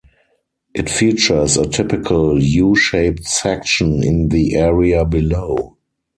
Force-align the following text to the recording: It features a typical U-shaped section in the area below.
It 0.73 0.89
features 0.89 1.57
a 1.57 1.67
typical 1.67 2.41
U-shaped 2.41 3.23
section 3.23 4.03
in 4.03 4.29
the 4.29 4.55
area 4.55 5.05
below. 5.05 5.77